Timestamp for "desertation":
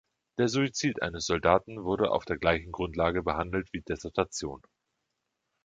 3.81-4.63